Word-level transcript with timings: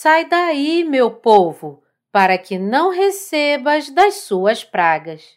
Sai 0.00 0.26
daí, 0.26 0.84
meu 0.84 1.10
povo, 1.10 1.82
para 2.12 2.38
que 2.38 2.56
não 2.56 2.90
recebas 2.90 3.90
das 3.90 4.14
suas 4.14 4.62
pragas. 4.62 5.36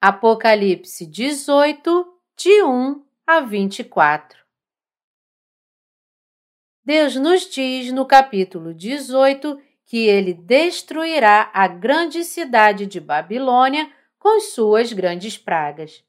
Apocalipse 0.00 1.04
18, 1.04 2.06
de 2.38 2.62
1 2.62 3.04
a 3.26 3.40
24. 3.40 4.42
Deus 6.82 7.16
nos 7.16 7.42
diz 7.50 7.92
no 7.92 8.06
capítulo 8.06 8.72
18 8.72 9.60
que 9.84 10.06
ele 10.06 10.32
destruirá 10.32 11.50
a 11.52 11.68
grande 11.68 12.24
cidade 12.24 12.86
de 12.86 12.98
Babilônia 12.98 13.92
com 14.18 14.40
suas 14.40 14.90
grandes 14.90 15.36
pragas. 15.36 16.02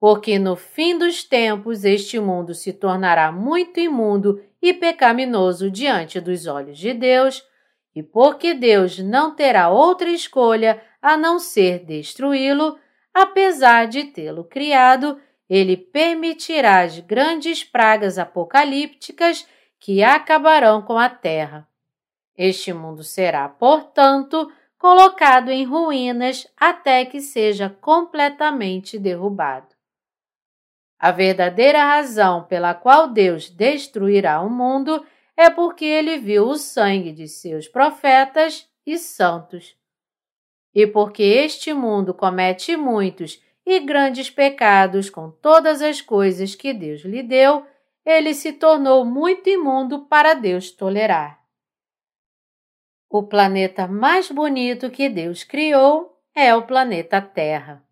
Porque 0.00 0.38
no 0.38 0.56
fim 0.56 0.96
dos 0.96 1.22
tempos 1.22 1.84
este 1.84 2.18
mundo 2.18 2.54
se 2.54 2.72
tornará 2.72 3.30
muito 3.30 3.78
imundo 3.78 4.42
e 4.62 4.74
pecaminoso 4.74 5.70
diante 5.70 6.20
dos 6.20 6.46
olhos 6.46 6.78
de 6.78 6.92
Deus, 6.92 7.42
e 7.94 8.02
porque 8.02 8.54
Deus 8.54 8.98
não 8.98 9.34
terá 9.34 9.68
outra 9.68 10.10
escolha 10.10 10.82
a 11.02 11.16
não 11.16 11.38
ser 11.38 11.84
destruí-lo, 11.84 12.78
apesar 13.12 13.86
de 13.86 14.04
tê-lo 14.04 14.44
criado, 14.44 15.20
ele 15.48 15.76
permitirá 15.76 16.82
as 16.82 16.98
grandes 17.00 17.64
pragas 17.64 18.18
apocalípticas 18.18 19.46
que 19.80 20.02
acabarão 20.02 20.82
com 20.82 20.98
a 20.98 21.08
terra. 21.08 21.66
Este 22.36 22.72
mundo 22.72 23.02
será, 23.02 23.48
portanto, 23.48 24.50
colocado 24.78 25.50
em 25.50 25.64
ruínas 25.64 26.46
até 26.56 27.04
que 27.04 27.20
seja 27.20 27.68
completamente 27.80 28.98
derrubado. 28.98 29.79
A 31.00 31.10
verdadeira 31.10 31.82
razão 31.82 32.44
pela 32.44 32.74
qual 32.74 33.08
Deus 33.08 33.48
destruirá 33.48 34.42
o 34.42 34.50
mundo 34.50 35.02
é 35.34 35.48
porque 35.48 35.86
ele 35.86 36.18
viu 36.18 36.46
o 36.46 36.56
sangue 36.56 37.10
de 37.10 37.26
seus 37.26 37.66
profetas 37.66 38.68
e 38.84 38.98
santos. 38.98 39.74
E 40.74 40.86
porque 40.86 41.22
este 41.22 41.72
mundo 41.72 42.12
comete 42.12 42.76
muitos 42.76 43.42
e 43.64 43.80
grandes 43.80 44.28
pecados 44.28 45.08
com 45.08 45.30
todas 45.30 45.80
as 45.80 46.02
coisas 46.02 46.54
que 46.54 46.74
Deus 46.74 47.00
lhe 47.00 47.22
deu, 47.22 47.66
ele 48.04 48.34
se 48.34 48.52
tornou 48.52 49.02
muito 49.02 49.48
imundo 49.48 50.00
para 50.00 50.34
Deus 50.34 50.70
tolerar. 50.70 51.40
O 53.08 53.22
planeta 53.22 53.88
mais 53.88 54.30
bonito 54.30 54.90
que 54.90 55.08
Deus 55.08 55.44
criou 55.44 56.20
é 56.34 56.54
o 56.54 56.66
planeta 56.66 57.22
Terra. 57.22 57.82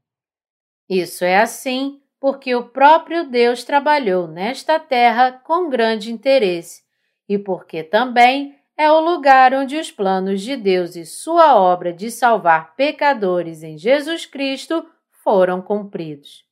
Isso 0.86 1.24
é 1.24 1.38
assim 1.38 2.02
porque 2.20 2.54
o 2.54 2.64
próprio 2.64 3.28
Deus 3.28 3.64
trabalhou 3.64 4.26
nesta 4.26 4.78
terra 4.78 5.32
com 5.32 5.68
grande 5.68 6.12
interesse 6.12 6.82
e 7.28 7.38
porque 7.38 7.82
também 7.82 8.56
é 8.76 8.90
o 8.90 9.00
lugar 9.00 9.52
onde 9.54 9.76
os 9.76 9.90
planos 9.90 10.40
de 10.40 10.56
Deus 10.56 10.96
e 10.96 11.04
sua 11.04 11.56
obra 11.56 11.92
de 11.92 12.10
salvar 12.10 12.74
pecadores 12.76 13.62
em 13.62 13.76
Jesus 13.76 14.24
Cristo 14.24 14.86
foram 15.22 15.60
cumpridos. 15.60 16.44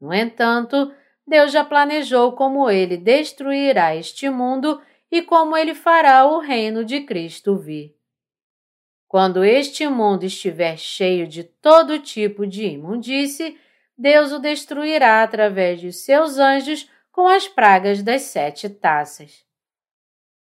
No 0.00 0.12
entanto, 0.12 0.92
Deus 1.26 1.52
já 1.52 1.64
planejou 1.64 2.32
como 2.32 2.70
ele 2.70 2.96
destruirá 2.96 3.94
este 3.94 4.28
mundo 4.28 4.80
e 5.10 5.22
como 5.22 5.56
ele 5.56 5.74
fará 5.74 6.24
o 6.24 6.38
reino 6.38 6.84
de 6.84 7.00
Cristo 7.02 7.56
vir. 7.56 7.94
Quando 9.06 9.44
este 9.44 9.86
mundo 9.86 10.24
estiver 10.24 10.76
cheio 10.78 11.26
de 11.26 11.44
todo 11.44 11.98
tipo 11.98 12.46
de 12.46 12.64
imundície, 12.64 13.58
Deus 14.02 14.32
o 14.32 14.40
destruirá 14.40 15.22
através 15.22 15.80
de 15.80 15.92
seus 15.92 16.36
anjos 16.36 16.90
com 17.12 17.28
as 17.28 17.46
pragas 17.46 18.02
das 18.02 18.22
sete 18.22 18.68
taças. 18.68 19.46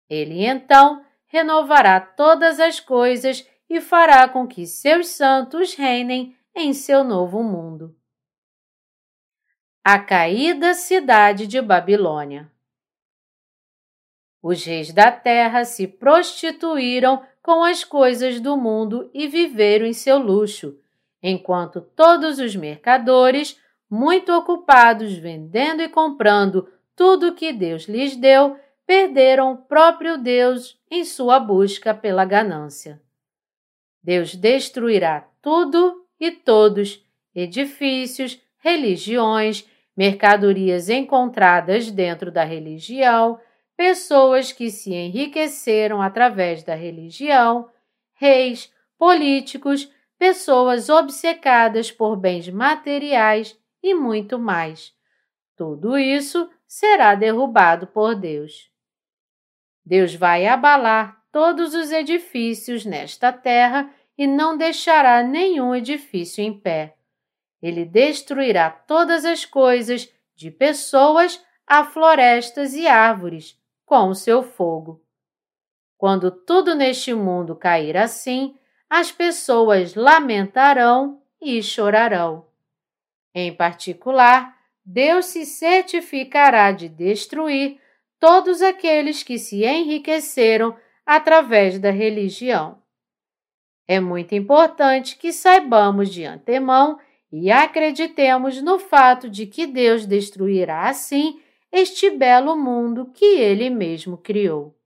Ele 0.08 0.46
então 0.46 1.04
renovará 1.26 2.00
todas 2.00 2.58
as 2.58 2.80
coisas 2.80 3.46
e 3.68 3.78
fará 3.78 4.26
com 4.26 4.48
que 4.48 4.66
seus 4.66 5.08
santos 5.08 5.74
reinem 5.74 6.34
em 6.54 6.72
seu 6.72 7.04
novo 7.04 7.42
mundo. 7.42 7.94
A 9.84 9.98
caída 9.98 10.72
cidade 10.72 11.46
de 11.46 11.60
Babilônia. 11.60 12.50
Os 14.42 14.64
reis 14.64 14.90
da 14.90 15.12
terra 15.12 15.66
se 15.66 15.86
prostituíram 15.86 17.22
com 17.42 17.62
as 17.62 17.84
coisas 17.84 18.40
do 18.40 18.56
mundo 18.56 19.10
e 19.12 19.28
viveram 19.28 19.84
em 19.84 19.92
seu 19.92 20.16
luxo, 20.16 20.79
enquanto 21.22 21.80
todos 21.80 22.38
os 22.38 22.54
mercadores, 22.56 23.58
muito 23.88 24.32
ocupados 24.32 25.14
vendendo 25.14 25.82
e 25.82 25.88
comprando 25.88 26.68
tudo 26.94 27.34
que 27.34 27.52
Deus 27.52 27.84
lhes 27.84 28.16
deu, 28.16 28.58
perderam 28.86 29.52
o 29.52 29.56
próprio 29.56 30.18
Deus 30.18 30.78
em 30.90 31.04
sua 31.04 31.38
busca 31.38 31.94
pela 31.94 32.24
ganância. 32.24 33.00
Deus 34.02 34.34
destruirá 34.34 35.28
tudo 35.42 36.04
e 36.18 36.30
todos, 36.30 37.04
edifícios, 37.34 38.40
religiões, 38.58 39.68
mercadorias 39.96 40.88
encontradas 40.88 41.90
dentro 41.90 42.30
da 42.30 42.44
religião, 42.44 43.38
pessoas 43.76 44.52
que 44.52 44.70
se 44.70 44.92
enriqueceram 44.92 46.02
através 46.02 46.62
da 46.62 46.74
religião, 46.74 47.68
reis, 48.14 48.72
políticos, 48.98 49.90
pessoas 50.20 50.90
obcecadas 50.90 51.90
por 51.90 52.14
bens 52.14 52.46
materiais 52.50 53.58
e 53.82 53.94
muito 53.94 54.38
mais. 54.38 54.92
Tudo 55.56 55.96
isso 55.96 56.46
será 56.68 57.14
derrubado 57.14 57.86
por 57.86 58.14
Deus. 58.14 58.70
Deus 59.82 60.14
vai 60.14 60.46
abalar 60.46 61.24
todos 61.32 61.72
os 61.72 61.90
edifícios 61.90 62.84
nesta 62.84 63.32
terra 63.32 63.90
e 64.16 64.26
não 64.26 64.58
deixará 64.58 65.22
nenhum 65.22 65.74
edifício 65.74 66.44
em 66.44 66.52
pé. 66.52 66.96
Ele 67.62 67.86
destruirá 67.86 68.68
todas 68.68 69.24
as 69.24 69.46
coisas, 69.46 70.12
de 70.36 70.50
pessoas 70.50 71.42
a 71.66 71.82
florestas 71.82 72.74
e 72.74 72.86
árvores, 72.86 73.58
com 73.86 74.10
o 74.10 74.14
seu 74.14 74.42
fogo. 74.42 75.02
Quando 75.96 76.30
tudo 76.30 76.74
neste 76.74 77.14
mundo 77.14 77.56
cair 77.56 77.96
assim, 77.96 78.54
as 78.90 79.12
pessoas 79.12 79.94
lamentarão 79.94 81.22
e 81.40 81.62
chorarão. 81.62 82.44
Em 83.32 83.54
particular, 83.54 84.58
Deus 84.84 85.26
se 85.26 85.46
certificará 85.46 86.72
de 86.72 86.88
destruir 86.88 87.78
todos 88.18 88.60
aqueles 88.60 89.22
que 89.22 89.38
se 89.38 89.64
enriqueceram 89.64 90.76
através 91.06 91.78
da 91.78 91.90
religião. 91.90 92.82
É 93.86 94.00
muito 94.00 94.34
importante 94.34 95.16
que 95.16 95.32
saibamos 95.32 96.10
de 96.10 96.24
antemão 96.24 96.98
e 97.32 97.50
acreditemos 97.50 98.60
no 98.60 98.78
fato 98.78 99.30
de 99.30 99.46
que 99.46 99.66
Deus 99.66 100.04
destruirá 100.04 100.88
assim 100.88 101.40
este 101.70 102.10
belo 102.10 102.56
mundo 102.56 103.10
que 103.14 103.24
Ele 103.24 103.70
mesmo 103.70 104.18
criou. 104.18 104.76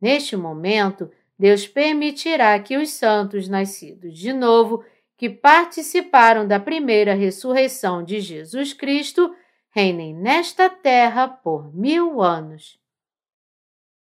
Neste 0.00 0.36
momento, 0.36 1.10
Deus 1.38 1.66
permitirá 1.66 2.58
que 2.60 2.76
os 2.76 2.90
santos 2.90 3.48
nascidos 3.48 4.18
de 4.18 4.32
novo, 4.32 4.84
que 5.16 5.28
participaram 5.28 6.46
da 6.46 6.60
primeira 6.60 7.14
ressurreição 7.14 8.04
de 8.04 8.20
Jesus 8.20 8.72
Cristo, 8.72 9.34
reinem 9.70 10.14
nesta 10.14 10.70
terra 10.70 11.26
por 11.26 11.74
mil 11.74 12.22
anos. 12.22 12.78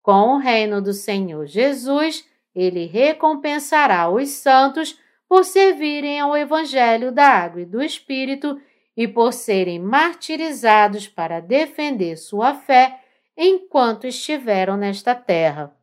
Com 0.02 0.34
o 0.34 0.38
reino 0.38 0.82
do 0.82 0.92
Senhor 0.92 1.46
Jesus, 1.46 2.28
ele 2.54 2.86
recompensará 2.86 4.10
os 4.10 4.28
santos 4.30 4.98
por 5.28 5.44
servirem 5.44 6.20
ao 6.20 6.36
Evangelho 6.36 7.10
da 7.10 7.26
Água 7.26 7.62
e 7.62 7.64
do 7.64 7.82
Espírito 7.82 8.60
e 8.94 9.08
por 9.08 9.32
serem 9.32 9.78
martirizados 9.78 11.08
para 11.08 11.40
defender 11.40 12.16
sua 12.16 12.52
fé 12.52 13.00
enquanto 13.34 14.06
estiveram 14.06 14.76
nesta 14.76 15.14
terra. 15.14 15.74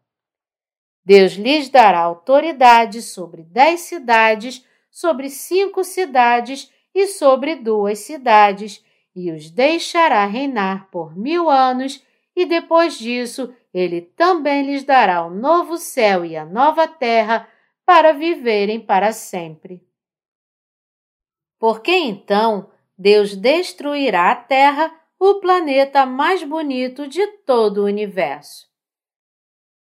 Deus 1.04 1.34
lhes 1.34 1.70
dará 1.70 2.00
autoridade 2.00 3.02
sobre 3.02 3.44
dez 3.44 3.82
cidades, 3.82 4.66
sobre 4.92 5.30
cinco 5.30 5.84
cidades 5.84 6.72
e 6.94 7.08
sobre 7.08 7.56
duas 7.56 8.00
cidades, 8.00 8.84
e 9.16 9.32
os 9.32 9.50
deixará 9.50 10.26
reinar 10.26 10.90
por 10.92 11.18
mil 11.18 11.50
anos, 11.50 12.04
e 12.36 12.46
depois 12.46 12.98
disso 12.98 13.54
ele 13.74 14.02
também 14.02 14.64
lhes 14.64 14.84
dará 14.84 15.26
o 15.26 15.30
novo 15.30 15.78
céu 15.78 16.26
e 16.26 16.36
a 16.36 16.46
nova 16.46 16.88
terra 16.88 17.48
para 17.86 18.14
viverem 18.14 18.80
para 18.80 19.12
sempre. 19.12 19.84
Porque 21.60 21.92
então 21.92 22.72
Deus 22.98 23.36
destruirá 23.36 24.32
a 24.32 24.36
terra, 24.36 24.94
o 25.20 25.40
planeta 25.40 26.06
mais 26.06 26.44
bonito 26.44 27.08
de 27.08 27.26
todo 27.46 27.80
o 27.80 27.86
universo. 27.86 28.69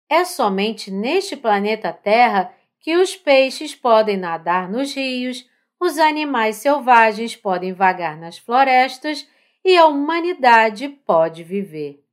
É 0.09 0.25
somente 0.25 0.89
neste 0.89 1.37
planeta 1.37 1.93
Terra 1.93 2.51
que 2.79 2.97
os 2.97 3.15
peixes 3.15 3.75
podem 3.75 4.17
nadar 4.17 4.67
nos 4.67 4.95
rios, 4.95 5.47
os 5.79 5.99
animais 5.99 6.55
selvagens 6.55 7.35
podem 7.35 7.73
vagar 7.73 8.17
nas 8.17 8.37
florestas 8.37 9.27
e 9.63 9.77
a 9.77 9.85
humanidade 9.85 10.89
pode 10.89 11.43
viver. 11.43 12.03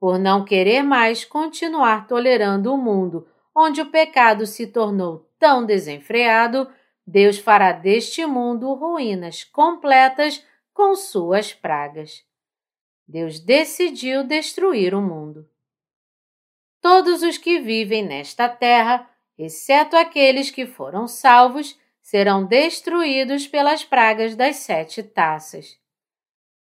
Por 0.00 0.18
não 0.18 0.44
querer 0.44 0.82
mais 0.82 1.24
continuar 1.24 2.06
tolerando 2.08 2.72
o 2.74 2.76
mundo 2.76 3.28
onde 3.54 3.80
o 3.80 3.90
pecado 3.90 4.46
se 4.46 4.66
tornou 4.66 5.28
tão 5.38 5.64
desenfreado, 5.64 6.68
Deus 7.06 7.38
fará 7.38 7.72
deste 7.72 8.26
mundo 8.26 8.72
ruínas 8.74 9.44
completas 9.44 10.44
com 10.74 10.94
suas 10.94 11.52
pragas. 11.52 12.24
Deus 13.06 13.40
decidiu 13.40 14.22
destruir 14.22 14.94
o 14.94 15.00
mundo. 15.00 15.48
Todos 16.80 17.22
os 17.22 17.36
que 17.36 17.58
vivem 17.58 18.04
nesta 18.04 18.48
terra, 18.48 19.08
exceto 19.36 19.96
aqueles 19.96 20.50
que 20.50 20.66
foram 20.66 21.06
salvos, 21.06 21.78
serão 22.00 22.44
destruídos 22.44 23.46
pelas 23.46 23.84
pragas 23.84 24.34
das 24.34 24.56
sete 24.56 25.02
taças. 25.02 25.78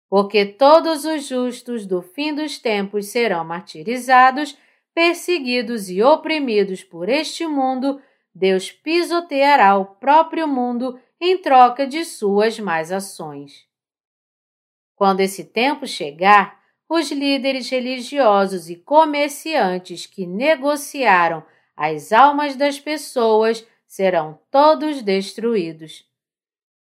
Porque 0.09 0.47
todos 0.47 1.05
os 1.05 1.27
justos 1.27 1.87
do 1.87 2.03
fim 2.03 2.35
dos 2.35 2.59
tempos 2.59 3.07
serão 3.07 3.45
martirizados, 3.45 4.57
perseguidos 4.95 5.91
e 5.91 6.03
oprimidos 6.03 6.85
por 6.85 7.09
este 7.09 7.47
mundo, 7.47 8.01
Deus 8.33 8.71
pisoteará 8.71 9.77
o 9.77 9.85
próprio 9.85 10.47
mundo 10.47 11.01
em 11.21 11.39
troca 11.39 11.87
de 11.87 12.05
suas 12.05 12.59
más 12.59 12.93
ações. 12.93 13.67
Quando 14.95 15.21
esse 15.21 15.45
tempo 15.45 15.87
chegar, 15.87 16.61
os 16.95 17.11
líderes 17.11 17.69
religiosos 17.69 18.71
e 18.71 18.77
comerciantes 18.77 20.07
que 20.07 20.27
negociaram 20.27 21.45
as 21.77 22.13
almas 22.13 22.55
das 22.55 22.79
pessoas 22.79 23.67
serão 23.85 24.39
todos 24.49 25.03
destruídos. 25.03 26.09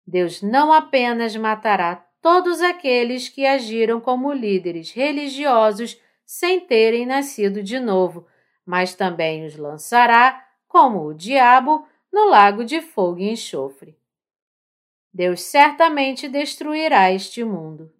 Deus 0.06 0.42
não 0.42 0.74
apenas 0.74 1.36
matará 1.36 2.04
todos 2.22 2.60
aqueles 2.60 3.30
que 3.30 3.46
agiram 3.46 4.02
como 4.02 4.34
líderes 4.34 4.92
religiosos 4.92 6.02
sem 6.26 6.60
terem 6.60 7.06
nascido 7.06 7.62
de 7.62 7.80
novo, 7.80 8.26
mas 8.66 8.96
também 8.96 9.46
os 9.46 9.56
lançará, 9.56 10.44
como 10.68 11.06
o 11.06 11.14
diabo, 11.14 11.88
no 12.12 12.30
lago 12.30 12.66
de 12.66 12.82
fogo 12.82 13.20
e 13.20 13.30
enxofre. 13.30 13.96
Deus 15.14 15.42
certamente 15.42 16.28
destruirá 16.28 17.12
este 17.12 17.44
mundo. 17.44 17.94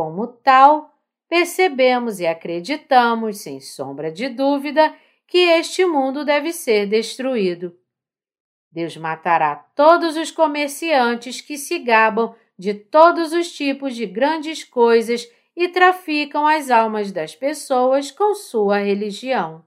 Como 0.00 0.26
tal, 0.26 0.98
percebemos 1.28 2.20
e 2.20 2.26
acreditamos, 2.26 3.42
sem 3.42 3.60
sombra 3.60 4.10
de 4.10 4.30
dúvida, 4.30 4.96
que 5.26 5.36
este 5.36 5.84
mundo 5.84 6.24
deve 6.24 6.54
ser 6.54 6.86
destruído. 6.86 7.76
Deus 8.72 8.96
matará 8.96 9.54
todos 9.76 10.16
os 10.16 10.30
comerciantes 10.30 11.42
que 11.42 11.58
se 11.58 11.80
gabam 11.80 12.34
de 12.58 12.72
todos 12.72 13.34
os 13.34 13.52
tipos 13.52 13.94
de 13.94 14.06
grandes 14.06 14.64
coisas 14.64 15.30
e 15.54 15.68
traficam 15.68 16.46
as 16.46 16.70
almas 16.70 17.12
das 17.12 17.36
pessoas 17.36 18.10
com 18.10 18.34
sua 18.34 18.78
religião. 18.78 19.62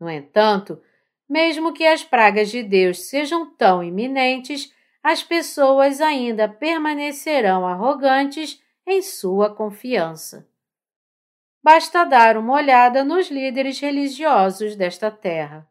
No 0.00 0.08
entanto, 0.08 0.80
mesmo 1.28 1.74
que 1.74 1.84
as 1.84 2.02
pragas 2.02 2.50
de 2.50 2.62
Deus 2.62 3.00
sejam 3.00 3.54
tão 3.54 3.84
iminentes, 3.84 4.72
as 5.02 5.22
pessoas 5.22 6.00
ainda 6.00 6.48
permanecerão 6.48 7.66
arrogantes 7.66 8.64
em 8.86 9.02
sua 9.02 9.52
confiança. 9.52 10.48
Basta 11.62 12.04
dar 12.04 12.36
uma 12.36 12.54
olhada 12.54 13.02
nos 13.02 13.28
líderes 13.28 13.80
religiosos 13.80 14.76
desta 14.76 15.10
terra. 15.10 15.68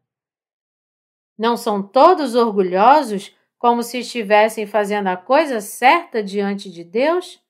Não 1.38 1.56
são 1.56 1.82
todos 1.82 2.36
orgulhosos 2.36 3.34
como 3.58 3.82
se 3.82 4.00
estivessem 4.00 4.68
fazendo 4.68 5.08
a 5.08 5.16
coisa 5.16 5.62
certa 5.62 6.22
diante 6.22 6.70
de 6.70 6.84
Deus? 6.84 7.42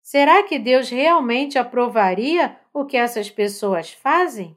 Será 0.00 0.44
que 0.44 0.58
Deus 0.58 0.88
realmente 0.88 1.58
aprovaria 1.58 2.56
o 2.72 2.84
que 2.84 2.96
essas 2.96 3.28
pessoas 3.28 3.92
fazem? 3.92 4.56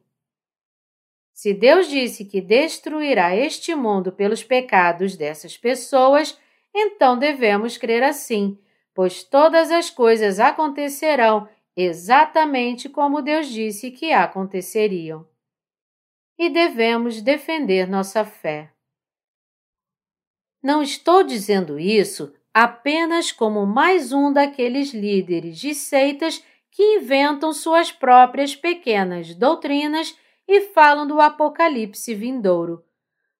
Se 1.33 1.53
Deus 1.53 1.89
disse 1.89 2.23
que 2.23 2.39
destruirá 2.39 3.35
este 3.35 3.75
mundo 3.75 4.11
pelos 4.11 4.43
pecados 4.43 5.17
dessas 5.17 5.57
pessoas, 5.57 6.39
então 6.73 7.17
devemos 7.17 7.77
crer 7.77 8.03
assim 8.03 8.57
pois 8.95 9.21
todas 9.23 9.69
as 9.69 9.89
coisas 9.89 10.39
acontecerão 10.39 11.47
exatamente 11.75 12.87
como 12.87 13.21
Deus 13.21 13.47
disse 13.47 13.91
que 13.91 14.13
aconteceriam. 14.13 15.27
E 16.39 16.49
devemos 16.49 17.21
defender 17.21 17.87
nossa 17.87 18.23
fé. 18.23 18.71
Não 20.63 20.81
estou 20.81 21.23
dizendo 21.23 21.77
isso 21.77 22.33
apenas 22.53 23.31
como 23.33 23.65
mais 23.65 24.13
um 24.13 24.31
daqueles 24.31 24.93
líderes 24.93 25.59
de 25.59 25.75
seitas 25.75 26.43
que 26.71 26.95
inventam 26.95 27.51
suas 27.51 27.91
próprias 27.91 28.55
pequenas 28.55 29.35
doutrinas 29.35 30.17
e 30.47 30.61
falam 30.61 31.05
do 31.05 31.19
apocalipse 31.19 32.13
vindouro, 32.15 32.83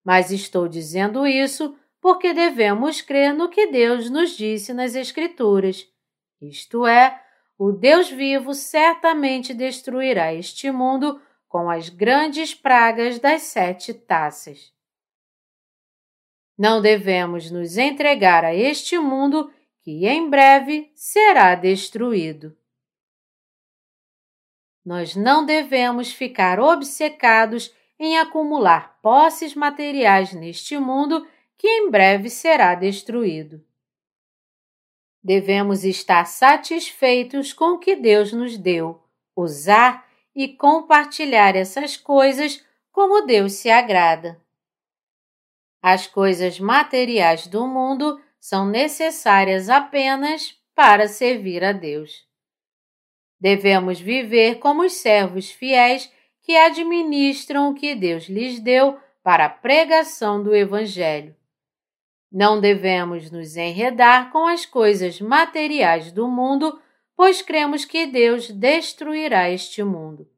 mas 0.04 0.32
estou 0.32 0.68
dizendo 0.68 1.26
isso 1.26 1.78
porque 2.06 2.36
devemos 2.36 3.02
crer 3.02 3.34
no 3.34 3.50
que 3.50 3.66
Deus 3.66 4.12
nos 4.12 4.38
disse 4.38 4.76
nas 4.76 4.94
Escrituras. 4.94 5.92
Isto 6.40 6.86
é, 6.86 7.20
o 7.58 7.72
Deus 7.72 8.12
vivo 8.12 8.54
certamente 8.54 9.56
destruirá 9.56 10.32
este 10.32 10.70
mundo 10.70 11.20
com 11.48 11.68
as 11.68 11.90
grandes 11.90 12.54
pragas 12.54 13.18
das 13.18 13.42
sete 13.42 13.92
taças. 13.92 14.72
Não 16.56 16.80
devemos 16.80 17.50
nos 17.50 17.76
entregar 17.76 18.46
a 18.46 18.54
este 18.54 19.00
mundo 19.00 19.52
que 19.82 20.06
em 20.06 20.30
breve 20.30 20.92
será 20.94 21.56
destruído. 21.56 22.56
Nós 24.86 25.16
não 25.16 25.44
devemos 25.44 26.14
ficar 26.14 26.60
obcecados 26.60 27.74
em 27.98 28.20
acumular 28.20 29.00
posses 29.02 29.56
materiais 29.56 30.34
neste 30.34 30.78
mundo 30.78 31.26
que 31.58 31.68
em 31.68 31.90
breve 31.90 32.30
será 32.30 32.76
destruído. 32.76 33.64
Devemos 35.24 35.84
estar 35.84 36.26
satisfeitos 36.26 37.52
com 37.52 37.74
o 37.74 37.80
que 37.80 37.96
Deus 37.96 38.32
nos 38.32 38.58
deu, 38.58 39.02
usar 39.36 40.08
e 40.36 40.48
compartilhar 40.48 41.56
essas 41.56 41.98
coisas 41.98 42.64
como 42.92 43.26
Deus 43.26 43.54
se 43.54 43.70
agrada. 43.70 44.40
As 45.82 46.08
coisas 46.08 46.60
materiais 46.60 47.48
do 47.48 47.68
mundo 47.68 48.22
são 48.40 48.68
necessárias 48.68 49.70
apenas 49.70 50.56
para 50.76 51.08
servir 51.08 51.64
a 51.64 51.72
Deus. 51.72 52.26
Devemos 53.40 54.00
viver 54.00 54.60
como 54.60 54.84
os 54.84 54.94
servos 54.94 55.50
fiéis 55.50 56.12
que 56.42 56.56
administram 56.56 57.72
o 57.72 57.74
que 57.74 57.96
Deus 57.96 58.26
lhes 58.26 58.60
deu 58.60 59.00
para 59.24 59.46
a 59.46 59.50
pregação 59.50 60.44
do 60.44 60.56
Evangelho. 60.56 61.36
Não 62.38 62.60
devemos 62.60 63.32
nos 63.32 63.56
enredar 63.56 64.30
com 64.30 64.46
as 64.46 64.66
coisas 64.66 65.22
materiais 65.22 66.12
do 66.12 66.28
mundo, 66.28 66.78
pois 67.16 67.42
cremos 67.42 67.86
que 67.86 68.06
Deus 68.06 68.52
destruirá 68.52 69.50
este 69.50 69.82
mundo. 69.82 70.30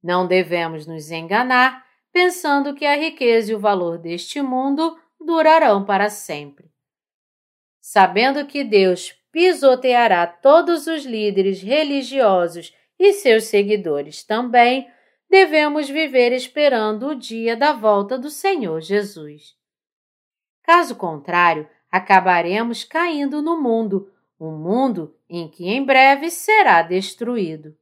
Não 0.00 0.28
devemos 0.28 0.86
nos 0.86 1.10
enganar 1.10 1.84
pensando 2.12 2.72
que 2.72 2.86
a 2.86 2.94
riqueza 2.94 3.50
e 3.50 3.54
o 3.56 3.58
valor 3.58 3.98
deste 3.98 4.40
mundo 4.40 4.96
durarão 5.20 5.84
para 5.84 6.08
sempre. 6.08 6.70
Sabendo 7.80 8.46
que 8.46 8.62
Deus 8.62 9.12
pisoteará 9.32 10.24
todos 10.24 10.86
os 10.86 11.04
líderes 11.04 11.60
religiosos 11.60 12.72
e 12.96 13.12
seus 13.12 13.46
seguidores 13.46 14.22
também, 14.22 14.88
devemos 15.28 15.88
viver 15.88 16.30
esperando 16.30 17.08
o 17.08 17.16
dia 17.16 17.56
da 17.56 17.72
volta 17.72 18.16
do 18.16 18.30
Senhor 18.30 18.80
Jesus. 18.80 19.56
Caso 20.66 20.96
contrário, 20.96 21.68
acabaremos 21.88 22.82
caindo 22.82 23.40
no 23.40 23.62
mundo, 23.62 24.12
um 24.38 24.50
mundo 24.50 25.14
em 25.30 25.48
que 25.48 25.68
em 25.68 25.84
breve 25.84 26.28
será 26.28 26.82
destruído. 26.82 27.76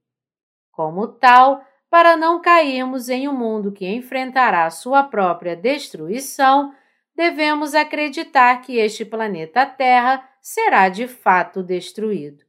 Como 0.71 1.09
tal, 1.09 1.65
para 1.89 2.15
não 2.15 2.43
cairmos 2.43 3.09
em 3.09 3.27
um 3.27 3.33
mundo 3.33 3.73
que 3.73 3.87
enfrentará 3.87 4.69
sua 4.69 5.03
própria 5.03 5.57
destruição, 5.57 6.75
devemos 7.17 7.75
acreditar 7.75 8.61
que 8.61 8.77
este 8.77 9.03
planeta 9.03 9.65
Terra 9.65 10.29
será 10.43 10.91
de 10.91 11.09
fato 11.09 11.63
destruído. 11.63 12.45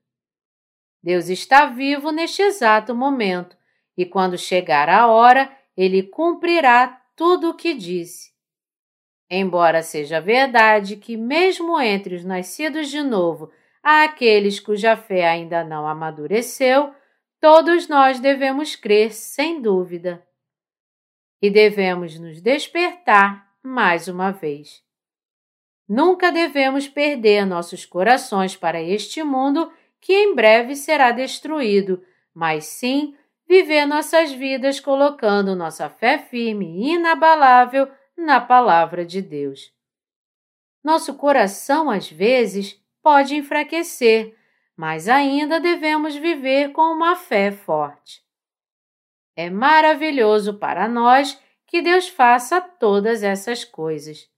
Deus 1.01 1.29
está 1.29 1.67
vivo 1.67 2.11
neste 2.11 2.41
exato 2.41 2.93
momento 2.93 3.55
e, 3.95 4.05
quando 4.05 4.37
chegar 4.37 4.89
a 4.89 5.07
hora, 5.07 5.49
ele 5.77 6.03
cumprirá 6.03 7.01
tudo 7.15 7.51
o 7.51 7.53
que 7.55 7.73
disse. 7.73 8.34
Embora 9.29 9.81
seja 9.81 10.21
verdade 10.21 10.97
que, 10.97 11.17
mesmo 11.17 11.79
entre 11.79 12.15
os 12.15 12.23
nascidos 12.23 12.89
de 12.89 13.01
novo, 13.01 13.51
há 13.81 14.03
aqueles 14.03 14.59
cuja 14.59 14.95
fé 14.95 15.27
ainda 15.27 15.63
não 15.63 15.87
amadureceu, 15.87 16.93
todos 17.39 17.87
nós 17.87 18.19
devemos 18.19 18.75
crer 18.75 19.11
sem 19.11 19.61
dúvida. 19.61 20.23
E 21.41 21.49
devemos 21.49 22.19
nos 22.19 22.39
despertar 22.41 23.47
mais 23.63 24.07
uma 24.07 24.31
vez. 24.31 24.83
Nunca 25.87 26.31
devemos 26.31 26.87
perder 26.87 27.45
nossos 27.45 27.85
corações 27.85 28.55
para 28.55 28.81
este 28.81 29.23
mundo 29.23 29.71
que 29.99 30.13
em 30.13 30.35
breve 30.35 30.75
será 30.75 31.11
destruído, 31.11 32.03
mas 32.33 32.65
sim 32.65 33.15
viver 33.47 33.85
nossas 33.85 34.31
vidas 34.31 34.79
colocando 34.79 35.55
nossa 35.55 35.89
fé 35.89 36.17
firme 36.17 36.65
e 36.65 36.93
inabalável 36.93 37.87
na 38.17 38.39
palavra 38.39 39.05
de 39.05 39.21
Deus. 39.21 39.73
Nosso 40.83 41.15
coração, 41.15 41.89
às 41.89 42.09
vezes, 42.09 42.79
pode 43.01 43.35
enfraquecer, 43.35 44.35
mas 44.75 45.07
ainda 45.07 45.59
devemos 45.59 46.15
viver 46.15 46.71
com 46.71 46.93
uma 46.93 47.15
fé 47.15 47.51
forte. 47.51 48.23
É 49.35 49.49
maravilhoso 49.49 50.53
para 50.55 50.87
nós 50.87 51.39
que 51.65 51.81
Deus 51.81 52.07
faça 52.07 52.61
todas 52.61 53.23
essas 53.23 53.65
coisas. 53.65 54.29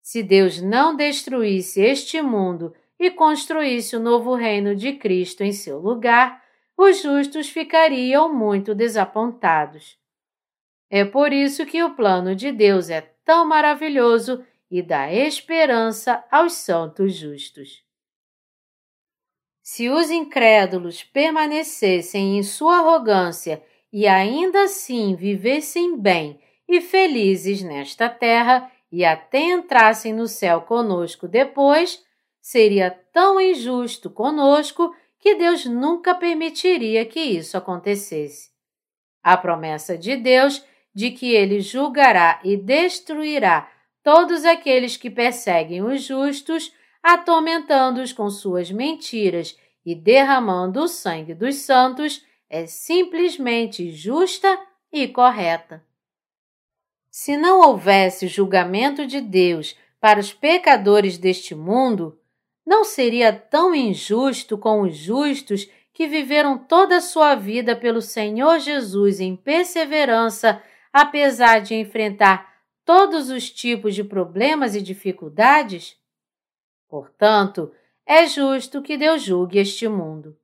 Se 0.00 0.22
Deus 0.22 0.60
não 0.60 0.94
destruísse 0.94 1.80
este 1.80 2.22
mundo 2.22 2.74
e 2.98 3.10
construísse 3.10 3.96
o 3.96 4.00
novo 4.00 4.34
reino 4.34 4.74
de 4.74 4.92
Cristo 4.94 5.42
em 5.42 5.52
seu 5.52 5.78
lugar, 5.78 6.42
os 6.76 7.02
justos 7.02 7.48
ficariam 7.48 8.32
muito 8.32 8.74
desapontados. 8.74 9.98
É 10.90 11.04
por 11.04 11.32
isso 11.32 11.66
que 11.66 11.82
o 11.82 11.94
plano 11.94 12.34
de 12.34 12.50
Deus 12.50 12.88
é 12.88 13.02
tão 13.24 13.46
maravilhoso 13.46 14.44
e 14.70 14.82
dá 14.82 15.12
esperança 15.12 16.24
aos 16.30 16.54
santos 16.54 17.14
justos. 17.14 17.82
Se 19.62 19.90
os 19.90 20.10
incrédulos 20.10 21.02
permanecessem 21.02 22.38
em 22.38 22.42
sua 22.42 22.78
arrogância 22.78 23.62
e 23.92 24.06
ainda 24.06 24.62
assim 24.62 25.14
vivessem 25.14 25.98
bem 25.98 26.40
e 26.66 26.80
felizes 26.80 27.62
nesta 27.62 28.08
terra 28.08 28.70
e 28.90 29.04
até 29.04 29.40
entrassem 29.40 30.14
no 30.14 30.26
céu 30.26 30.62
conosco 30.62 31.28
depois, 31.28 32.02
seria 32.40 32.90
tão 33.12 33.38
injusto 33.38 34.08
conosco 34.08 34.94
que 35.18 35.34
Deus 35.34 35.66
nunca 35.66 36.14
permitiria 36.14 37.04
que 37.04 37.20
isso 37.20 37.56
acontecesse. 37.56 38.50
A 39.22 39.36
promessa 39.36 39.98
de 39.98 40.16
Deus 40.16 40.64
de 40.94 41.10
que 41.10 41.32
ele 41.34 41.60
julgará 41.60 42.40
e 42.42 42.56
destruirá 42.56 43.70
todos 44.02 44.44
aqueles 44.44 44.96
que 44.96 45.10
perseguem 45.10 45.82
os 45.82 46.02
justos, 46.02 46.72
atormentando-os 47.02 48.12
com 48.12 48.30
suas 48.30 48.70
mentiras 48.70 49.56
e 49.84 49.94
derramando 49.94 50.80
o 50.80 50.88
sangue 50.88 51.34
dos 51.34 51.56
santos, 51.56 52.24
é 52.48 52.66
simplesmente 52.66 53.90
justa 53.90 54.58
e 54.92 55.06
correta. 55.06 55.84
Se 57.10 57.36
não 57.36 57.60
houvesse 57.60 58.28
julgamento 58.28 59.06
de 59.06 59.20
Deus 59.20 59.76
para 60.00 60.20
os 60.20 60.32
pecadores 60.32 61.18
deste 61.18 61.54
mundo, 61.54 62.18
não 62.64 62.84
seria 62.84 63.32
tão 63.32 63.74
injusto 63.74 64.56
com 64.56 64.82
os 64.82 64.96
justos 64.96 65.68
que 65.92 66.06
viveram 66.06 66.56
toda 66.56 66.98
a 66.98 67.00
sua 67.00 67.34
vida 67.34 67.74
pelo 67.74 68.00
Senhor 68.00 68.60
Jesus 68.60 69.20
em 69.20 69.34
perseverança, 69.34 70.62
apesar 70.92 71.60
de 71.60 71.74
enfrentar 71.74 72.52
todos 72.84 73.30
os 73.30 73.50
tipos 73.50 73.94
de 73.94 74.02
problemas 74.02 74.74
e 74.74 74.80
dificuldades? 74.80 75.96
Portanto, 76.88 77.72
é 78.06 78.26
justo 78.26 78.80
que 78.80 78.96
Deus 78.96 79.22
julgue 79.22 79.58
este 79.58 79.86
mundo. 79.86 80.36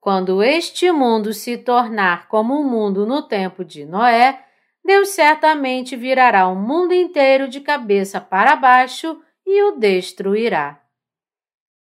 Quando 0.00 0.42
este 0.42 0.90
mundo 0.90 1.32
se 1.32 1.58
tornar 1.58 2.28
como 2.28 2.54
o 2.54 2.60
um 2.60 2.68
mundo 2.68 3.06
no 3.06 3.22
tempo 3.22 3.64
de 3.64 3.84
Noé, 3.84 4.44
Deus 4.84 5.10
certamente 5.10 5.96
virará 5.96 6.48
o 6.48 6.56
mundo 6.56 6.94
inteiro 6.94 7.48
de 7.48 7.60
cabeça 7.60 8.20
para 8.20 8.56
baixo 8.56 9.20
e 9.44 9.62
o 9.64 9.72
destruirá. 9.72 10.82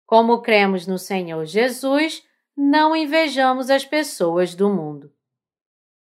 Como 0.06 0.42
cremos 0.42 0.86
no 0.86 1.00
Senhor 1.00 1.46
Jesus, 1.46 2.24
não 2.56 2.96
invejamos 2.96 3.70
as 3.70 3.84
pessoas 3.84 4.54
do 4.54 4.70
mundo. 4.70 5.12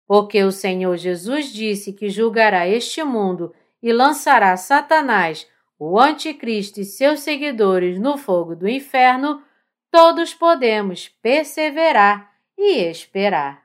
Porque 0.09 0.41
o 0.43 0.51
Senhor 0.51 0.97
Jesus 0.97 1.53
disse 1.53 1.93
que 1.93 2.09
julgará 2.09 2.67
este 2.67 3.03
mundo 3.03 3.53
e 3.79 3.93
lançará 3.93 4.57
Satanás, 4.57 5.47
o 5.77 5.99
Anticristo 5.99 6.81
e 6.81 6.83
seus 6.83 7.19
seguidores 7.19 7.99
no 7.99 8.17
fogo 8.17 8.55
do 8.55 8.67
inferno, 8.67 9.43
todos 9.91 10.33
podemos 10.33 11.09
perseverar 11.21 12.33
e 12.57 12.79
esperar. 12.79 13.63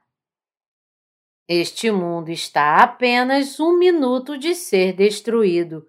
Este 1.48 1.90
mundo 1.90 2.28
está 2.28 2.76
a 2.76 2.82
apenas 2.82 3.58
um 3.58 3.78
minuto 3.78 4.36
de 4.36 4.54
ser 4.54 4.92
destruído 4.92 5.88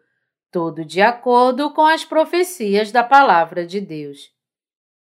tudo 0.50 0.85
de 0.85 1.01
acordo 1.01 1.74
com 1.74 1.85
as 1.85 2.05
profecias 2.05 2.93
da 2.93 3.03
Palavra 3.03 3.67
de 3.67 3.81
Deus. 3.81 4.31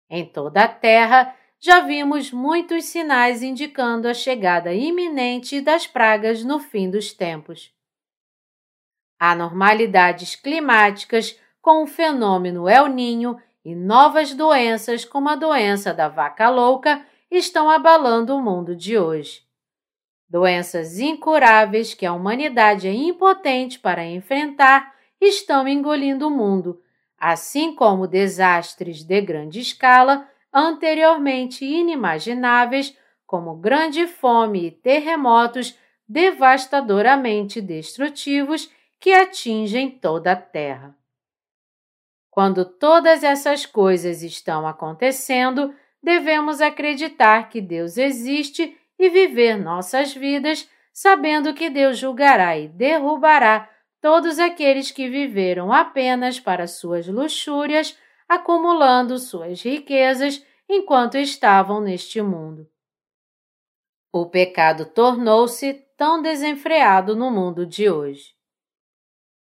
Em 0.09 0.25
toda 0.25 0.65
a 0.65 0.69
terra 0.69 1.37
já 1.65 1.79
vimos 1.79 2.33
muitos 2.33 2.87
sinais 2.87 3.41
indicando 3.41 4.09
a 4.09 4.15
chegada 4.15 4.75
iminente 4.75 5.61
das 5.61 5.87
pragas 5.87 6.43
no 6.43 6.59
fim 6.59 6.91
dos 6.91 7.13
tempos. 7.13 7.73
Anormalidades 9.17 10.35
climáticas 10.35 11.39
com 11.61 11.85
o 11.85 11.87
fenômeno 11.87 12.69
El 12.69 12.89
Ninho 12.89 13.41
e 13.65 13.77
novas 13.77 14.35
doenças 14.35 15.05
como 15.05 15.29
a 15.29 15.37
doença 15.37 15.95
da 15.95 16.09
vaca 16.09 16.51
louca 16.51 17.07
estão 17.31 17.71
abalando 17.71 18.35
o 18.35 18.43
mundo 18.43 18.75
de 18.75 18.99
hoje. 18.99 19.47
Doenças 20.29 20.99
incuráveis 20.99 21.95
que 21.95 22.05
a 22.05 22.13
humanidade 22.13 22.89
é 22.89 22.93
impotente 22.93 23.79
para 23.79 24.05
enfrentar 24.05 24.97
estão 25.21 25.69
engolindo 25.69 26.27
o 26.27 26.31
mundo, 26.31 26.83
assim 27.17 27.73
como 27.73 28.09
desastres 28.09 29.05
de 29.05 29.21
grande 29.21 29.61
escala 29.61 30.29
anteriormente 30.53 31.65
inimagináveis, 31.65 32.97
como 33.27 33.57
grande 33.57 34.07
fome 34.07 34.67
e 34.67 34.71
terremotos 34.71 35.79
devastadoramente 36.07 37.61
destrutivos 37.61 38.71
que 39.01 39.13
atingem 39.13 39.91
toda 39.91 40.33
a 40.33 40.37
Terra. 40.37 40.95
Quando 42.31 42.65
todas 42.65 43.25
essas 43.25 43.65
coisas 43.65 44.23
estão 44.23 44.67
acontecendo, 44.67 45.75
devemos 46.03 46.61
acreditar 46.61 47.49
que 47.49 47.61
Deus 47.61 47.97
existe 47.97 48.77
e 48.99 49.09
viver 49.09 49.57
nossas 49.57 50.15
vidas 50.15 50.69
sabendo 50.93 51.55
que 51.55 51.71
Deus 51.71 51.99
julgará 51.99 52.57
e 52.59 52.69
derrubará 52.69 53.69
todos 54.01 54.39
aqueles 54.39 54.91
que 54.91 55.09
viveram 55.09 55.73
apenas 55.73 56.39
para 56.39 56.67
suas 56.67 57.07
luxúrias, 57.07 57.97
acumulando 58.33 59.19
suas 59.19 59.61
riquezas 59.61 60.43
enquanto 60.67 61.19
estavam 61.19 61.83
neste 61.83 62.23
mundo. 62.23 62.67
O 64.11 64.25
pecado 64.25 64.87
tornou-se 64.87 65.75
tão 65.99 66.23
desenfreado 66.23 67.15
no 67.15 67.31
mundo 67.31 67.67
de 67.67 67.91
hoje. 67.91 68.35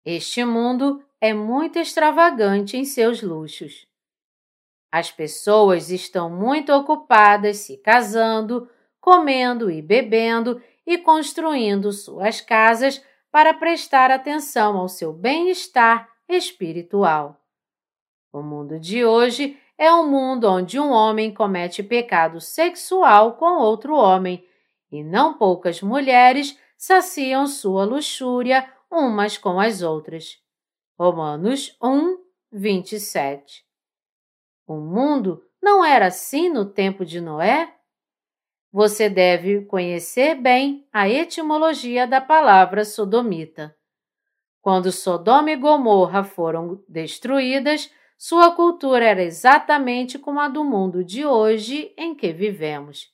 Este 0.04 0.44
mundo 0.44 1.06
é 1.22 1.36
muito 1.36 1.78
extravagante 1.78 2.78
em 2.78 2.84
seus 2.84 3.22
luxos. 3.22 3.88
As 4.92 5.12
pessoas 5.12 5.92
estão 5.92 6.28
muito 6.28 6.74
ocupadas 6.74 7.58
se 7.58 7.78
casando, 7.78 8.68
comendo 9.00 9.70
e 9.70 9.84
bebendo 9.84 10.60
e 10.84 10.98
construindo 10.98 11.92
suas 11.92 12.42
casas 12.42 13.04
para 13.32 13.54
prestar 13.54 14.10
atenção 14.10 14.78
ao 14.78 14.90
seu 14.90 15.14
bem-estar 15.14 16.10
espiritual. 16.28 17.39
O 18.32 18.44
mundo 18.44 18.80
de 18.80 19.04
hoje 19.04 19.60
é 19.78 19.92
um 19.94 20.08
mundo 20.08 20.48
onde 20.48 20.80
um 20.80 20.92
homem 20.92 21.34
comete 21.34 21.82
pecado 21.82 22.40
sexual 22.40 23.38
com 23.38 23.58
outro 23.58 23.96
homem 23.96 24.46
e 24.92 25.04
não 25.04 25.36
poucas 25.36 25.82
mulheres 25.82 26.58
saciam 26.78 27.48
sua 27.48 27.86
luxúria 27.86 28.72
umas 28.92 29.38
com 29.38 29.60
as 29.60 29.82
outras. 29.82 30.38
Romanos 30.98 31.76
1, 31.82 32.18
27. 32.52 33.66
O 34.68 34.76
mundo 34.76 35.44
não 35.62 35.84
era 35.84 36.08
assim 36.08 36.50
no 36.50 36.66
tempo 36.66 37.04
de 37.04 37.20
Noé? 37.20 37.74
Você 38.72 39.10
deve 39.10 39.66
conhecer 39.66 40.36
bem 40.36 40.88
a 40.94 41.10
etimologia 41.10 42.06
da 42.06 42.22
palavra 42.22 42.86
sodomita. 42.86 43.76
Quando 44.62 44.92
Sodoma 44.92 45.50
e 45.50 45.56
Gomorra 45.56 46.24
foram 46.24 46.84
destruídas, 46.88 47.90
sua 48.20 48.54
cultura 48.54 49.04
era 49.04 49.24
exatamente 49.24 50.20
como 50.20 50.40
a 50.40 50.48
do 50.48 50.64
mundo 50.64 51.04
de 51.04 51.26
hoje 51.26 51.92
em 51.98 52.14
que 52.14 52.32
vivemos. 52.32 53.12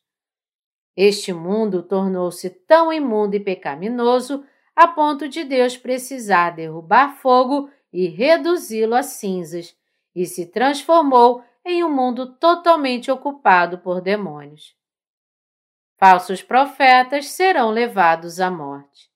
Este 0.97 1.31
mundo 1.31 1.81
tornou-se 1.81 2.49
tão 2.49 2.91
imundo 2.91 3.35
e 3.35 3.39
pecaminoso 3.39 4.43
a 4.75 4.85
ponto 4.87 5.29
de 5.29 5.45
Deus 5.45 5.77
precisar 5.77 6.49
derrubar 6.49 7.15
fogo 7.19 7.69
e 7.93 8.07
reduzi-lo 8.07 8.95
a 8.95 9.03
cinzas, 9.03 9.73
e 10.13 10.25
se 10.25 10.47
transformou 10.47 11.41
em 11.63 11.83
um 11.83 11.89
mundo 11.89 12.35
totalmente 12.37 13.09
ocupado 13.09 13.77
por 13.77 14.01
demônios 14.01 14.75
falsos 15.97 16.43
profetas 16.43 17.27
serão 17.29 17.71
levados 17.71 18.39
à 18.39 18.51
morte. 18.51 19.09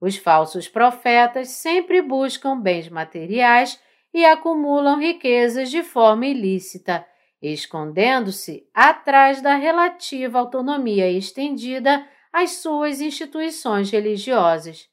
Os 0.00 0.16
falsos 0.16 0.68
profetas 0.68 1.48
sempre 1.48 2.02
buscam 2.02 2.58
bens 2.58 2.88
materiais 2.88 3.80
e 4.12 4.24
acumulam 4.24 4.98
riquezas 4.98 5.70
de 5.70 5.82
forma 5.82 6.26
ilícita, 6.26 7.06
escondendo-se 7.40 8.68
atrás 8.74 9.40
da 9.40 9.54
relativa 9.54 10.38
autonomia 10.38 11.10
estendida 11.10 12.06
às 12.32 12.52
suas 12.52 13.00
instituições 13.00 13.90
religiosas. 13.90 14.88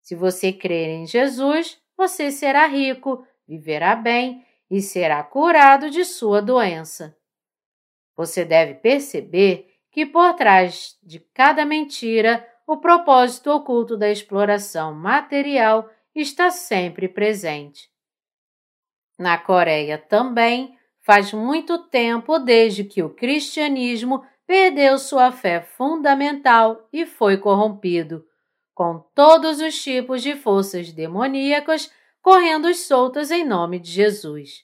Se 0.00 0.14
você 0.14 0.52
crer 0.52 0.90
em 0.90 1.06
Jesus, 1.06 1.78
você 1.96 2.30
será 2.30 2.66
rico, 2.66 3.26
viverá 3.46 3.94
bem 3.94 4.44
e 4.70 4.80
será 4.80 5.22
curado 5.22 5.90
de 5.90 6.04
sua 6.04 6.40
doença. 6.40 7.16
Você 8.16 8.44
deve 8.44 8.74
perceber 8.74 9.70
que 9.90 10.04
por 10.04 10.34
trás 10.34 10.98
de 11.02 11.20
cada 11.20 11.64
mentira, 11.64 12.46
o 12.66 12.76
propósito 12.78 13.50
oculto 13.50 13.96
da 13.96 14.10
exploração 14.10 14.92
material 14.92 15.88
está 16.14 16.50
sempre 16.50 17.08
presente. 17.08 17.93
Na 19.24 19.38
Coreia 19.38 19.96
também, 19.96 20.76
faz 21.00 21.32
muito 21.32 21.78
tempo 21.88 22.38
desde 22.38 22.84
que 22.84 23.02
o 23.02 23.08
cristianismo 23.08 24.22
perdeu 24.46 24.98
sua 24.98 25.32
fé 25.32 25.62
fundamental 25.62 26.86
e 26.92 27.06
foi 27.06 27.38
corrompido, 27.38 28.22
com 28.74 28.98
todos 29.14 29.62
os 29.62 29.82
tipos 29.82 30.22
de 30.22 30.36
forças 30.36 30.92
demoníacas 30.92 31.90
correndo 32.20 32.74
soltas 32.74 33.30
em 33.30 33.46
nome 33.46 33.78
de 33.78 33.90
Jesus. 33.90 34.62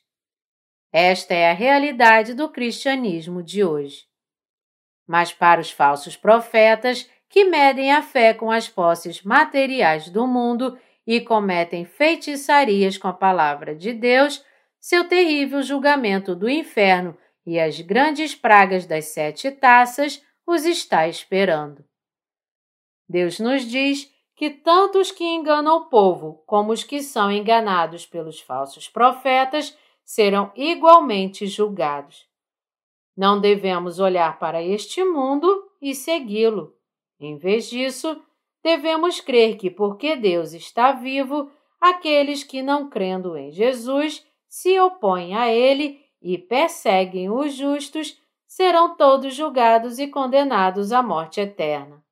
Esta 0.93 1.33
é 1.33 1.51
a 1.51 1.55
realidade 1.55 2.35
do 2.35 2.47
cristianismo 2.47 3.43
de 3.43 3.65
hoje. 3.65 4.05
Mas 5.07 5.33
para 5.33 5.63
os 5.63 5.71
falsos 5.71 6.19
profetas, 6.19 7.09
que 7.31 7.47
medem 7.47 7.95
a 7.95 8.03
fé 8.03 8.35
com 8.35 8.51
as 8.51 8.69
posses 8.69 9.23
materiais 9.23 10.11
do 10.11 10.27
mundo 10.27 10.79
e 11.07 11.19
cometem 11.19 11.87
feitiçarias 11.87 12.99
com 12.99 13.09
a 13.09 13.13
palavra 13.15 13.75
de 13.75 13.95
Deus, 13.95 14.45
seu 14.81 15.07
terrível 15.07 15.63
julgamento 15.63 16.35
do 16.35 16.49
inferno 16.49 17.17
e 17.45 17.61
as 17.61 17.81
grandes 17.81 18.35
pragas 18.35 18.87
das 18.87 19.07
sete 19.07 19.51
taças 19.51 20.25
os 20.47 20.65
está 20.65 21.07
esperando. 21.07 21.85
Deus 23.09 23.39
nos 23.39 23.65
diz 23.65 24.11
que 24.35 24.51
tanto 24.51 24.99
os 24.99 25.13
que 25.13 25.25
enganam 25.25 25.77
o 25.77 25.89
povo 25.91 26.43
como 26.47 26.73
os 26.73 26.83
que 26.83 27.03
são 27.03 27.31
enganados 27.31 28.07
pelos 28.07 28.41
falsos 28.41 28.89
profetas 28.89 29.77
serão 30.03 30.51
igualmente 30.57 31.47
julgados. 31.47 32.27
Não 33.17 33.41
devemos 33.41 33.99
olhar 33.99 34.39
para 34.39 34.63
este 34.63 35.05
mundo 35.05 35.71
e 35.81 35.95
segui-lo. 35.95 36.75
Em 37.19 37.37
vez 37.37 37.69
disso, 37.69 38.21
devemos 38.63 39.21
crer 39.21 39.57
que, 39.57 39.71
porque 39.71 40.17
Deus 40.17 40.53
está 40.53 40.93
vivo, 40.93 41.51
aqueles 41.81 42.43
que 42.43 42.63
não 42.63 42.89
crendo 42.89 43.37
em 43.37 43.51
Jesus 43.51 44.25
se 44.51 44.81
opõem 44.81 45.37
a 45.37 45.49
ele 45.49 46.05
e 46.21 46.37
perseguem 46.37 47.31
os 47.31 47.55
justos 47.55 48.21
serão 48.49 48.97
todos 48.97 49.33
julgados 49.33 50.01
e 50.01 50.09
condenados 50.09 50.91
à 50.91 51.01
morte 51.01 51.41
eterna. 51.41 52.05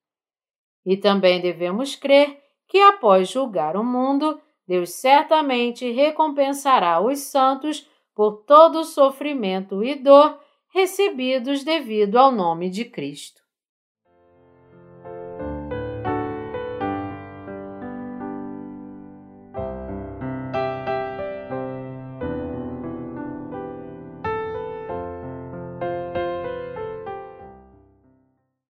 E 0.86 0.96
também 0.96 1.40
devemos 1.40 1.96
crer 1.96 2.40
que, 2.68 2.78
após 2.78 3.28
julgar 3.28 3.76
o 3.76 3.82
mundo, 3.82 4.40
Deus 4.66 4.90
certamente 4.90 5.90
recompensará 5.90 7.00
os 7.00 7.18
santos 7.18 7.90
por 8.14 8.44
todo 8.44 8.80
o 8.80 8.84
sofrimento 8.84 9.82
e 9.82 9.96
dor 9.96 10.38
recebidos 10.68 11.64
devido 11.64 12.16
ao 12.16 12.30
nome 12.30 12.70
de 12.70 12.84
Cristo. 12.84 13.42